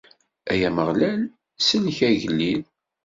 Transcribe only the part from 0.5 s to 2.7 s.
Ay Ameɣlal, sellek agellid!